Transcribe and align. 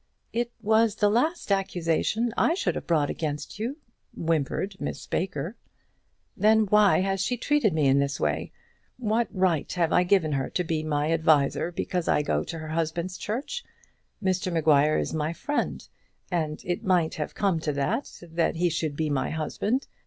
"It 0.33 0.51
was 0.63 0.95
the 0.95 1.11
last 1.11 1.51
accusation 1.51 2.33
I 2.35 2.55
should 2.55 2.73
have 2.73 2.87
brought 2.87 3.11
against 3.11 3.59
you," 3.59 3.77
whimpered 4.17 4.81
Miss 4.81 5.05
Baker. 5.05 5.57
"Then 6.35 6.61
why 6.61 7.01
has 7.01 7.21
she 7.21 7.37
treated 7.37 7.71
me 7.71 7.85
in 7.85 7.99
this 7.99 8.19
way? 8.19 8.51
What 8.97 9.27
right 9.29 9.71
have 9.73 9.93
I 9.93 10.01
given 10.01 10.31
her 10.31 10.49
to 10.49 10.63
be 10.63 10.81
my 10.81 11.09
advisor, 11.09 11.71
because 11.71 12.07
I 12.07 12.23
go 12.23 12.43
to 12.45 12.57
her 12.57 12.69
husband's 12.69 13.15
church? 13.19 13.63
Mr 14.23 14.51
Maguire 14.51 14.97
is 14.97 15.13
my 15.13 15.33
friend, 15.33 15.87
and 16.31 16.63
it 16.65 16.83
might 16.83 17.13
have 17.21 17.35
come 17.35 17.59
to 17.59 17.73
that, 17.73 18.21
that 18.23 18.55
he 18.55 18.71
should 18.71 18.95
be 18.95 19.11
my 19.11 19.29
husband. 19.29 19.85